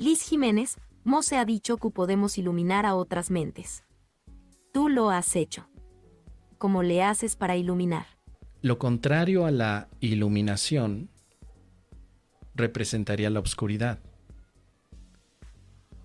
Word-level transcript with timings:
Liz 0.00 0.22
Jiménez, 0.22 0.78
Mose 1.04 1.36
ha 1.36 1.44
dicho 1.44 1.76
que 1.76 1.90
podemos 1.90 2.38
iluminar 2.38 2.86
a 2.86 2.94
otras 2.94 3.30
mentes. 3.30 3.84
Tú 4.72 4.88
lo 4.88 5.10
has 5.10 5.36
hecho. 5.36 5.68
¿Cómo 6.56 6.82
le 6.82 7.02
haces 7.02 7.36
para 7.36 7.58
iluminar? 7.58 8.06
Lo 8.62 8.78
contrario 8.78 9.44
a 9.44 9.50
la 9.50 9.88
iluminación 10.00 11.10
representaría 12.54 13.28
la 13.28 13.40
oscuridad. 13.40 13.98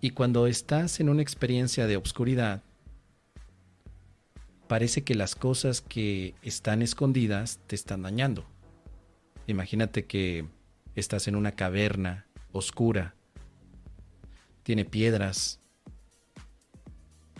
Y 0.00 0.10
cuando 0.10 0.48
estás 0.48 0.98
en 0.98 1.08
una 1.08 1.22
experiencia 1.22 1.86
de 1.86 1.96
obscuridad, 1.96 2.64
parece 4.66 5.04
que 5.04 5.14
las 5.14 5.36
cosas 5.36 5.80
que 5.80 6.34
están 6.42 6.82
escondidas 6.82 7.60
te 7.68 7.76
están 7.76 8.02
dañando. 8.02 8.44
Imagínate 9.46 10.04
que 10.04 10.48
estás 10.96 11.28
en 11.28 11.36
una 11.36 11.52
caverna 11.52 12.26
oscura, 12.50 13.14
tiene 14.64 14.84
piedras, 14.84 15.60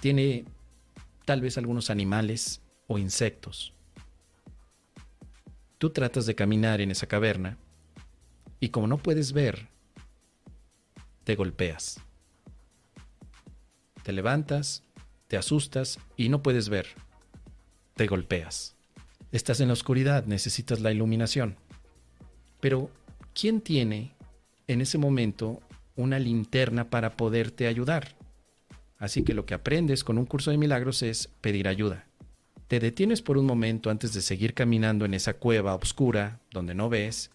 tiene 0.00 0.44
tal 1.24 1.40
vez 1.40 1.58
algunos 1.58 1.90
animales 1.90 2.60
o 2.86 2.98
insectos. 2.98 3.72
Tú 5.78 5.90
tratas 5.90 6.26
de 6.26 6.34
caminar 6.34 6.80
en 6.80 6.90
esa 6.90 7.06
caverna 7.06 7.58
y 8.60 8.68
como 8.68 8.86
no 8.86 8.98
puedes 8.98 9.32
ver, 9.32 9.68
te 11.24 11.34
golpeas. 11.34 12.00
Te 14.02 14.12
levantas, 14.12 14.82
te 15.26 15.38
asustas 15.38 15.98
y 16.16 16.28
no 16.28 16.42
puedes 16.42 16.68
ver. 16.68 16.86
Te 17.94 18.06
golpeas. 18.06 18.76
Estás 19.32 19.60
en 19.60 19.68
la 19.68 19.72
oscuridad, 19.72 20.26
necesitas 20.26 20.80
la 20.80 20.92
iluminación. 20.92 21.56
Pero, 22.60 22.90
¿quién 23.34 23.62
tiene 23.62 24.14
en 24.66 24.82
ese 24.82 24.98
momento 24.98 25.62
una 25.96 26.18
linterna 26.18 26.90
para 26.90 27.16
poderte 27.16 27.66
ayudar? 27.66 28.16
Así 28.98 29.22
que 29.22 29.34
lo 29.34 29.46
que 29.46 29.54
aprendes 29.54 30.04
con 30.04 30.18
un 30.18 30.26
curso 30.26 30.50
de 30.50 30.58
milagros 30.58 31.02
es 31.02 31.28
pedir 31.40 31.68
ayuda. 31.68 32.06
Te 32.68 32.80
detienes 32.80 33.22
por 33.22 33.38
un 33.38 33.46
momento 33.46 33.90
antes 33.90 34.14
de 34.14 34.22
seguir 34.22 34.54
caminando 34.54 35.04
en 35.04 35.14
esa 35.14 35.34
cueva 35.34 35.74
oscura 35.74 36.40
donde 36.50 36.74
no 36.74 36.88
ves 36.88 37.30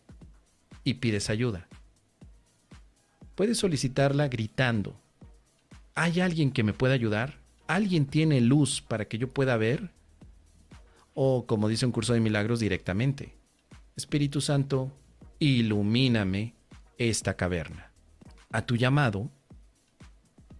y 0.83 0.95
pides 0.95 1.29
ayuda. 1.29 1.67
Puedes 3.35 3.57
solicitarla 3.57 4.27
gritando, 4.27 4.99
¿Hay 6.01 6.21
alguien 6.21 6.51
que 6.51 6.63
me 6.63 6.71
pueda 6.71 6.93
ayudar? 6.93 7.39
¿Alguien 7.67 8.05
tiene 8.05 8.39
luz 8.39 8.81
para 8.81 9.05
que 9.05 9.17
yo 9.17 9.27
pueda 9.27 9.57
ver? 9.57 9.91
O 11.13 11.45
como 11.45 11.67
dice 11.67 11.85
un 11.85 11.91
curso 11.91 12.13
de 12.13 12.21
milagros 12.21 12.61
directamente, 12.61 13.33
Espíritu 13.97 14.39
Santo, 14.39 14.93
ilumíname 15.39 16.53
esta 16.97 17.35
caverna. 17.35 17.88
A 18.51 18.63
tu 18.63 18.75
llamado 18.75 19.29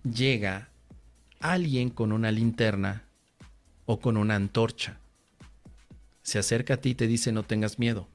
llega 0.03 0.69
alguien 1.39 1.89
con 1.89 2.11
una 2.11 2.31
linterna 2.31 3.03
o 3.85 3.99
con 3.99 4.15
una 4.17 4.35
antorcha. 4.35 4.99
Se 6.21 6.37
acerca 6.37 6.75
a 6.75 6.77
ti 6.77 6.89
y 6.89 6.95
te 6.95 7.07
dice 7.07 7.31
no 7.31 7.41
tengas 7.41 7.79
miedo. 7.79 8.07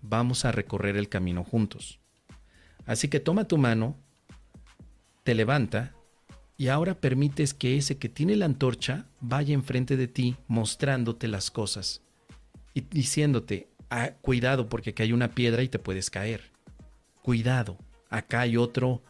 Vamos 0.00 0.44
a 0.44 0.52
recorrer 0.52 0.96
el 0.96 1.08
camino 1.08 1.42
juntos. 1.42 1.98
Así 2.86 3.08
que 3.08 3.18
toma 3.18 3.48
tu 3.48 3.58
mano, 3.58 3.96
te 5.24 5.34
levanta 5.34 5.94
y 6.56 6.68
ahora 6.68 7.00
permites 7.00 7.54
que 7.54 7.76
ese 7.76 7.98
que 7.98 8.08
tiene 8.08 8.36
la 8.36 8.46
antorcha 8.46 9.06
vaya 9.20 9.54
enfrente 9.54 9.96
de 9.96 10.06
ti 10.06 10.36
mostrándote 10.46 11.26
las 11.26 11.50
cosas 11.50 12.02
y 12.74 12.82
diciéndote, 12.82 13.68
ah, 13.90 14.10
cuidado 14.20 14.68
porque 14.68 14.90
acá 14.90 15.02
hay 15.02 15.12
una 15.12 15.32
piedra 15.32 15.64
y 15.64 15.68
te 15.68 15.80
puedes 15.80 16.10
caer. 16.10 16.52
Cuidado, 17.22 17.78
acá 18.08 18.40
hay 18.40 18.56
otro, 18.56 19.02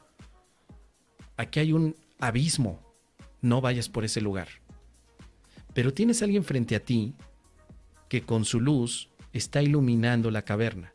aquí 1.36 1.60
hay 1.60 1.72
un 1.72 1.96
abismo, 2.18 2.80
no 3.40 3.60
vayas 3.60 3.88
por 3.88 4.04
ese 4.04 4.20
lugar. 4.20 4.48
Pero 5.74 5.94
tienes 5.94 6.22
a 6.22 6.24
alguien 6.24 6.44
frente 6.44 6.74
a 6.74 6.80
ti 6.80 7.14
que 8.08 8.22
con 8.22 8.44
su 8.44 8.60
luz 8.60 9.08
está 9.32 9.62
iluminando 9.62 10.30
la 10.30 10.42
caverna. 10.42 10.92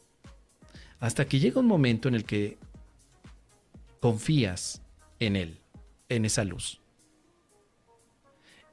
Hasta 0.99 1.25
que 1.25 1.39
llega 1.39 1.59
un 1.59 1.67
momento 1.67 2.07
en 2.07 2.15
el 2.15 2.25
que 2.25 2.57
confías 3.99 4.81
en 5.19 5.35
él 5.35 5.59
en 6.09 6.25
esa 6.25 6.43
luz. 6.43 6.81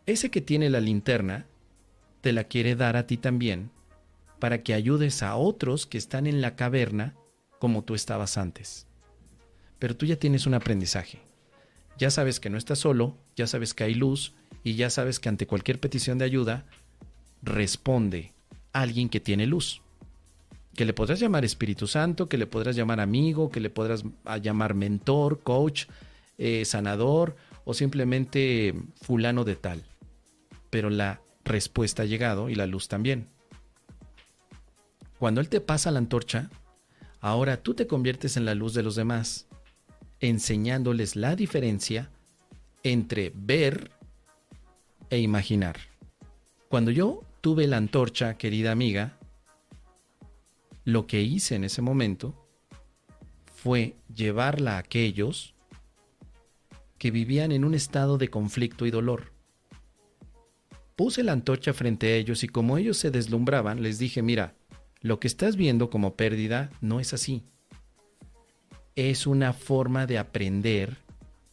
Ese 0.07 0.31
que 0.31 0.41
tiene 0.41 0.71
la 0.71 0.81
linterna 0.81 1.47
te 2.21 2.33
la 2.33 2.45
quiere 2.45 2.75
dar 2.75 2.97
a 2.97 3.07
ti 3.07 3.17
también 3.17 3.71
para 4.39 4.63
que 4.63 4.75
ayudes 4.75 5.23
a 5.23 5.37
otros 5.37 5.87
que 5.87 5.99
están 5.99 6.27
en 6.27 6.41
la 6.41 6.57
caverna 6.57 7.15
como 7.59 7.85
tú 7.85 7.95
estabas 7.95 8.39
antes. 8.39 8.90
Pero 9.81 9.97
tú 9.97 10.07
ya 10.07 10.15
tienes 10.15 10.47
un 10.47 10.55
aprendizaje. 10.55 11.19
Ya 11.99 12.11
sabes 12.11 12.39
que 12.39 12.51
no 12.51 12.57
estás 12.57 12.79
solo, 12.79 13.17
ya 13.35 13.49
sabes 13.49 13.75
que 13.75 13.83
hay 13.83 13.95
luz 13.95 14.35
y 14.63 14.75
ya 14.75 14.91
sabes 14.91 15.19
que 15.19 15.29
ante 15.29 15.47
cualquier 15.47 15.81
petición 15.81 16.19
de 16.19 16.27
ayuda 16.27 16.67
responde 17.43 18.33
alguien 18.73 19.09
que 19.09 19.21
tiene 19.21 19.47
luz. 19.47 19.83
Que 20.75 20.85
le 20.85 20.93
podrás 20.93 21.19
llamar 21.19 21.45
Espíritu 21.45 21.87
Santo, 21.87 22.29
que 22.29 22.39
le 22.39 22.47
podrás 22.47 22.77
llamar 22.77 23.01
amigo, 23.01 23.51
que 23.51 23.61
le 23.61 23.71
podrás 23.71 24.05
ah, 24.25 24.37
llamar 24.39 24.75
mentor, 24.75 25.41
coach, 25.41 25.87
eh, 26.39 26.65
sanador 26.65 27.37
o 27.65 27.75
simplemente 27.75 28.75
fulano 29.03 29.45
de 29.45 29.57
tal. 29.57 29.83
Pero 30.71 30.89
la 30.89 31.21
respuesta 31.45 32.03
ha 32.03 32.07
llegado 32.07 32.49
y 32.49 32.55
la 32.55 32.67
luz 32.67 32.89
también. 32.89 33.29
Cuando 35.19 35.41
Él 35.41 35.49
te 35.49 35.61
pasa 35.61 35.91
la 35.91 35.99
antorcha, 35.99 36.51
ahora 37.21 37.59
tú 37.59 37.75
te 37.75 37.87
conviertes 37.87 38.37
en 38.37 38.45
la 38.45 38.55
luz 38.55 38.73
de 38.73 38.83
los 38.83 38.95
demás, 38.95 39.49
enseñándoles 40.21 41.17
la 41.17 41.35
diferencia 41.37 42.11
entre 42.83 43.33
ver 43.35 43.91
e 45.11 45.19
imaginar. 45.19 45.77
Cuando 46.69 46.91
yo 46.91 47.25
tuve 47.41 47.67
la 47.67 47.79
antorcha, 47.79 48.37
querida 48.37 48.71
amiga, 48.71 49.19
lo 50.85 51.07
que 51.07 51.23
hice 51.23 51.57
en 51.57 51.65
ese 51.65 51.83
momento 51.83 52.35
fue 53.55 53.97
llevarla 54.15 54.77
a 54.77 54.79
aquellos 54.79 55.55
que 56.99 57.11
vivían 57.11 57.53
en 57.53 57.65
un 57.65 57.75
estado 57.75 58.19
de 58.19 58.29
conflicto 58.29 58.87
y 58.87 58.91
dolor. 58.91 59.33
Puse 60.97 61.23
la 61.23 61.33
antorcha 61.33 61.73
frente 61.73 62.09
a 62.09 62.17
ellos 62.17 62.45
y 62.45 62.49
como 62.49 62.77
ellos 62.77 62.99
se 62.99 63.11
deslumbraban, 63.11 63.83
les 63.83 63.99
dije, 63.99 64.23
mira, 64.23 64.55
lo 65.01 65.19
que 65.19 65.29
estás 65.29 65.57
viendo 65.57 65.89
como 65.89 66.15
pérdida 66.15 66.71
no 66.83 67.01
es 67.01 67.15
así. 67.15 67.45
Es 68.97 69.27
una 69.27 69.53
forma 69.53 70.07
de 70.07 70.19
aprender 70.19 70.99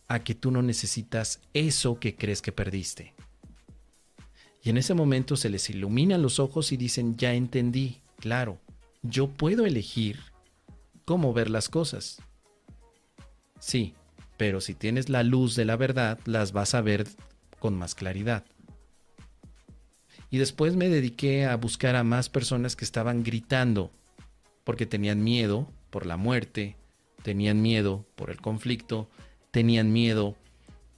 a 0.07 0.19
que 0.19 0.35
tú 0.35 0.51
no 0.51 0.61
necesitas 0.61 1.41
eso 1.53 1.99
que 1.99 2.15
crees 2.15 2.41
que 2.41 2.51
perdiste. 2.51 3.13
Y 4.63 4.69
en 4.69 4.77
ese 4.77 4.93
momento 4.93 5.37
se 5.37 5.49
les 5.49 5.69
iluminan 5.69 6.21
los 6.21 6.39
ojos 6.39 6.71
y 6.71 6.77
dicen, 6.77 7.15
ya 7.15 7.33
entendí, 7.33 8.01
claro, 8.17 8.59
yo 9.01 9.27
puedo 9.27 9.65
elegir 9.65 10.19
cómo 11.05 11.33
ver 11.33 11.49
las 11.49 11.69
cosas. 11.69 12.21
Sí, 13.59 13.93
pero 14.37 14.61
si 14.61 14.73
tienes 14.73 15.09
la 15.09 15.23
luz 15.23 15.55
de 15.55 15.65
la 15.65 15.75
verdad, 15.75 16.19
las 16.25 16.51
vas 16.51 16.75
a 16.75 16.81
ver 16.81 17.07
con 17.59 17.75
más 17.77 17.95
claridad. 17.95 18.43
Y 20.29 20.37
después 20.37 20.75
me 20.75 20.89
dediqué 20.89 21.45
a 21.45 21.55
buscar 21.55 21.95
a 21.95 22.03
más 22.03 22.29
personas 22.29 22.75
que 22.75 22.83
estaban 22.83 23.23
gritando 23.23 23.91
porque 24.63 24.85
tenían 24.85 25.23
miedo 25.23 25.71
por 25.89 26.05
la 26.05 26.17
muerte, 26.17 26.75
tenían 27.27 27.61
miedo 27.61 28.05
por 28.15 28.29
el 28.29 28.39
conflicto, 28.39 29.09
tenían 29.51 29.91
miedo 29.91 30.37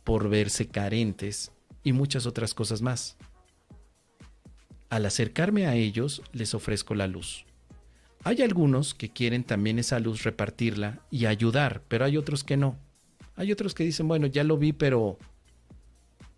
por 0.04 0.30
verse 0.30 0.68
carentes 0.68 1.52
y 1.84 1.92
muchas 1.92 2.28
otras 2.28 2.54
cosas 2.54 2.84
más. 2.84 3.18
Al 4.92 5.08
acercarme 5.08 5.66
a 5.66 5.74
ellos 5.74 6.22
les 6.32 6.54
ofrezco 6.54 6.94
la 6.94 7.08
luz. 7.08 7.48
Hay 8.24 8.44
algunos 8.44 8.94
que 8.94 9.10
quieren 9.10 9.44
también 9.44 9.80
esa 9.80 10.00
luz 10.00 10.22
repartirla 10.22 11.00
y 11.10 11.26
ayudar, 11.26 11.82
pero 11.88 12.06
hay 12.06 12.16
otros 12.16 12.44
que 12.44 12.58
no. 12.58 12.78
Hay 13.36 13.52
otros 13.52 13.74
que 13.74 13.84
dicen, 13.84 14.08
bueno, 14.08 14.28
ya 14.28 14.44
lo 14.44 14.60
vi, 14.60 14.72
pero 14.72 15.18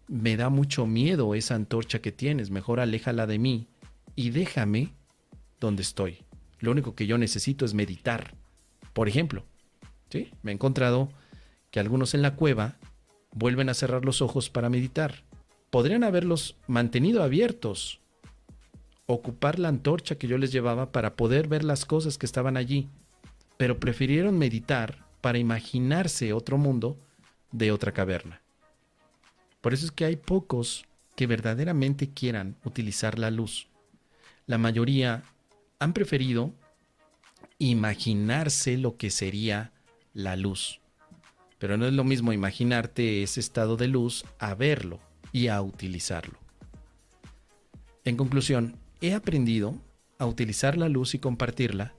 me 0.07 0.37
da 0.37 0.47
mucho 0.47 0.85
miedo 0.85 1.35
esa 1.35 1.55
antorcha 1.55 1.99
que 1.99 2.13
tienes, 2.13 2.49
mejor 2.49 2.79
aléjala 2.79 3.27
de 3.27 3.39
mí 3.39 3.67
y 4.15 4.29
déjame 4.29 4.93
donde 5.59 5.81
estoy. 5.81 6.19
Lo 6.61 6.71
único 6.71 6.95
que 6.95 7.07
yo 7.07 7.17
necesito 7.17 7.65
es 7.65 7.73
meditar. 7.73 8.35
Por 8.93 9.09
ejemplo, 9.09 9.43
¿sí? 10.11 10.31
me 10.43 10.51
he 10.51 10.53
encontrado 10.53 11.09
que 11.71 11.79
algunos 11.79 12.13
en 12.13 12.21
la 12.21 12.35
cueva 12.35 12.75
vuelven 13.33 13.69
a 13.69 13.73
cerrar 13.73 14.05
los 14.05 14.21
ojos 14.21 14.49
para 14.49 14.69
meditar. 14.69 15.23
Podrían 15.69 16.03
haberlos 16.03 16.57
mantenido 16.67 17.23
abiertos, 17.23 18.01
ocupar 19.05 19.57
la 19.57 19.69
antorcha 19.69 20.15
que 20.15 20.27
yo 20.27 20.37
les 20.37 20.51
llevaba 20.51 20.91
para 20.91 21.15
poder 21.15 21.47
ver 21.47 21.63
las 21.63 21.85
cosas 21.85 22.17
que 22.17 22.25
estaban 22.25 22.57
allí, 22.57 22.89
pero 23.57 23.79
prefirieron 23.79 24.37
meditar 24.37 25.05
para 25.21 25.37
imaginarse 25.37 26.33
otro 26.33 26.57
mundo 26.57 26.97
de 27.51 27.71
otra 27.71 27.93
caverna. 27.93 28.41
Por 29.61 29.73
eso 29.73 29.85
es 29.85 29.91
que 29.91 30.05
hay 30.05 30.15
pocos 30.15 30.85
que 31.15 31.27
verdaderamente 31.27 32.09
quieran 32.09 32.55
utilizar 32.63 33.19
la 33.19 33.31
luz. 33.31 33.67
La 34.47 34.57
mayoría 34.57 35.23
han 35.79 35.93
preferido 35.93 36.53
imaginarse 37.59 38.77
lo 38.77 38.97
que 38.97 39.11
sería 39.11 39.71
la 40.13 40.35
luz. 40.35 40.81
Pero 41.57 41.77
no 41.77 41.85
es 41.85 41.93
lo 41.93 42.03
mismo 42.03 42.33
imaginarte 42.33 43.23
ese 43.23 43.39
estado 43.39 43.77
de 43.77 43.87
luz 43.87 44.25
a 44.39 44.55
verlo 44.55 44.99
y 45.31 45.47
a 45.47 45.61
utilizarlo. 45.61 46.37
En 48.03 48.17
conclusión, 48.17 48.77
he 48.99 49.13
aprendido 49.13 49.75
a 50.17 50.25
utilizar 50.25 50.77
la 50.77 50.89
luz 50.89 51.13
y 51.13 51.19
compartirla 51.19 51.93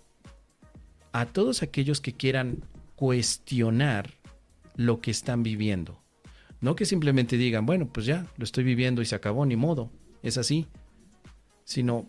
a 1.13 1.27
todos 1.27 1.63
aquellos 1.63 2.01
que 2.01 2.15
quieran 2.15 2.65
cuestionar 2.97 4.15
lo 4.77 5.01
que 5.01 5.11
están 5.11 5.43
viviendo. 5.43 6.01
No 6.61 6.77
que 6.77 6.87
simplemente 6.87 7.37
digan, 7.37 7.67
bueno, 7.67 7.89
pues 7.93 8.07
ya, 8.07 8.27
lo 8.37 8.45
estoy 8.45 8.65
viviendo 8.65 9.03
y 9.03 9.07
se 9.07 9.15
acabó, 9.15 9.45
ni 9.45 9.57
modo, 9.57 9.91
es 10.23 10.39
así. 10.39 10.67
Sino, 11.65 12.09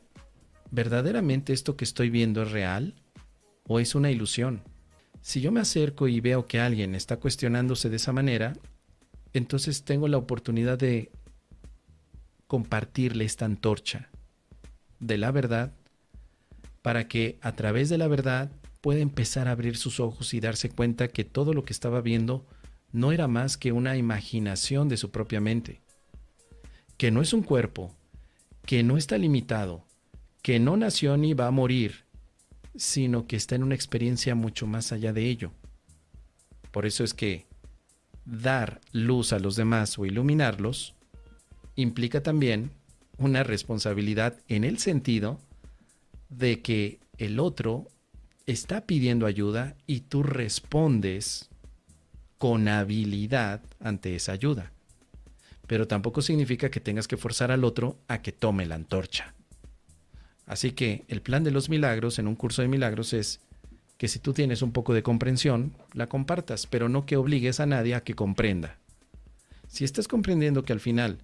¿verdaderamente 0.72 1.54
esto 1.54 1.76
que 1.76 1.84
estoy 1.84 2.10
viendo 2.10 2.44
es 2.44 2.52
real 2.52 2.96
o 3.68 3.80
es 3.80 3.96
una 3.96 4.12
ilusión? 4.12 4.62
Si 5.24 5.40
yo 5.40 5.54
me 5.54 5.62
acerco 5.62 6.10
y 6.10 6.20
veo 6.20 6.48
que 6.48 6.60
alguien 6.60 6.96
está 6.96 7.16
cuestionándose 7.16 7.90
de 7.90 7.96
esa 7.96 8.12
manera, 8.12 8.58
entonces 9.32 9.86
tengo 9.86 10.10
la 10.10 10.18
oportunidad 10.18 10.78
de 10.78 11.12
compartirle 12.46 13.24
esta 13.24 13.46
antorcha 13.46 14.10
de 15.00 15.18
la 15.18 15.32
verdad 15.32 15.72
para 16.82 17.08
que 17.08 17.40
a 17.42 17.54
través 17.54 17.88
de 17.88 17.98
la 17.98 18.10
verdad 18.10 18.52
pueda 18.82 19.00
empezar 19.00 19.48
a 19.48 19.52
abrir 19.52 19.78
sus 19.78 20.02
ojos 20.02 20.34
y 20.34 20.42
darse 20.42 20.70
cuenta 20.70 21.08
que 21.08 21.24
todo 21.24 21.54
lo 21.54 21.64
que 21.64 21.72
estaba 21.72 22.02
viendo 22.02 22.46
no 22.92 23.14
era 23.14 23.30
más 23.30 23.56
que 23.56 23.72
una 23.72 23.96
imaginación 23.96 24.90
de 24.90 24.98
su 24.98 25.10
propia 25.10 25.40
mente, 25.40 25.82
que 26.98 27.12
no 27.12 27.22
es 27.22 27.32
un 27.32 27.44
cuerpo, 27.44 27.96
que 28.66 28.84
no 28.84 28.98
está 28.98 29.18
limitado, 29.18 29.86
que 30.42 30.60
no 30.60 30.76
nació 30.76 31.16
ni 31.16 31.34
va 31.34 31.48
a 31.48 31.52
morir, 31.52 32.04
sino 32.76 33.28
que 33.28 33.36
está 33.36 33.56
en 33.56 33.64
una 33.64 33.76
experiencia 33.76 34.36
mucho 34.36 34.68
más 34.68 34.92
allá 34.92 35.14
de 35.14 35.30
ello. 35.30 35.52
Por 36.72 36.86
eso 36.86 37.04
es 37.04 37.14
que 37.14 37.46
dar 38.26 38.82
luz 38.92 39.34
a 39.34 39.40
los 39.40 39.56
demás 39.56 39.98
o 40.00 40.06
iluminarlos 40.06 40.96
implica 41.76 42.24
también 42.24 42.72
una 43.18 43.44
responsabilidad 43.44 44.40
en 44.48 44.64
el 44.64 44.80
sentido 44.80 45.40
de 46.30 46.62
que 46.62 47.00
el 47.18 47.40
otro 47.40 47.88
está 48.46 48.86
pidiendo 48.86 49.26
ayuda 49.26 49.76
y 49.86 50.02
tú 50.02 50.24
respondes 50.24 51.50
con 52.38 52.68
habilidad 52.68 53.62
ante 53.80 54.16
esa 54.16 54.34
ayuda. 54.34 54.72
Pero 55.68 55.88
tampoco 55.88 56.22
significa 56.22 56.70
que 56.70 56.82
tengas 56.82 57.08
que 57.08 57.18
forzar 57.18 57.52
al 57.52 57.64
otro 57.64 58.00
a 58.08 58.22
que 58.22 58.32
tome 58.32 58.66
la 58.66 58.76
antorcha. 58.76 59.34
Así 60.46 60.72
que 60.72 61.06
el 61.08 61.22
plan 61.22 61.44
de 61.44 61.52
los 61.52 61.70
milagros 61.70 62.20
en 62.20 62.28
un 62.28 62.36
curso 62.36 62.62
de 62.62 62.68
milagros 62.68 63.14
es 63.14 63.40
que 63.98 64.08
si 64.08 64.20
tú 64.20 64.34
tienes 64.34 64.62
un 64.62 64.72
poco 64.72 64.94
de 64.94 65.04
comprensión, 65.04 65.74
la 65.94 66.08
compartas, 66.08 66.68
pero 66.68 66.90
no 66.90 67.06
que 67.06 67.16
obligues 67.16 67.60
a 67.60 67.66
nadie 67.66 67.96
a 67.96 68.04
que 68.04 68.16
comprenda. 68.16 68.78
Si 69.68 69.84
estás 69.84 70.08
comprendiendo 70.08 70.64
que 70.64 70.74
al 70.74 70.80
final 70.80 71.20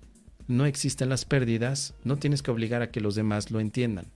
no 0.48 0.66
existen 0.66 1.10
las 1.10 1.25
pérdidas, 1.25 1.94
no 2.04 2.18
tienes 2.18 2.42
que 2.42 2.51
obligar 2.51 2.81
a 2.81 2.89
que 2.89 3.01
los 3.01 3.16
demás 3.16 3.51
lo 3.51 3.60
entiendan. 3.60 4.07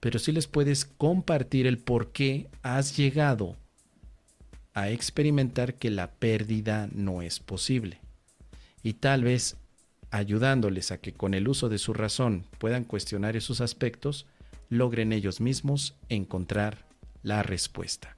Pero 0.00 0.18
sí 0.18 0.32
les 0.32 0.48
puedes 0.48 0.84
compartir 0.84 1.66
el 1.66 1.78
por 1.78 2.12
qué 2.12 2.48
has 2.62 2.96
llegado 2.96 3.56
a 4.74 4.90
experimentar 4.90 5.74
que 5.74 5.90
la 5.90 6.10
pérdida 6.10 6.88
no 6.92 7.22
es 7.22 7.38
posible. 7.38 8.00
Y 8.82 8.94
tal 8.94 9.22
vez 9.22 9.56
ayudándoles 10.12 10.92
a 10.92 10.98
que 10.98 11.14
con 11.14 11.34
el 11.34 11.48
uso 11.48 11.68
de 11.68 11.78
su 11.78 11.94
razón 11.94 12.46
puedan 12.58 12.84
cuestionar 12.84 13.34
esos 13.34 13.60
aspectos, 13.60 14.26
logren 14.68 15.12
ellos 15.12 15.40
mismos 15.40 15.96
encontrar 16.08 16.86
la 17.22 17.42
respuesta. 17.42 18.16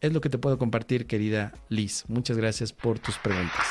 Es 0.00 0.12
lo 0.12 0.20
que 0.20 0.28
te 0.28 0.38
puedo 0.38 0.58
compartir, 0.58 1.06
querida 1.06 1.54
Liz. 1.70 2.04
Muchas 2.08 2.36
gracias 2.36 2.72
por 2.72 2.98
tus 2.98 3.16
preguntas. 3.18 3.64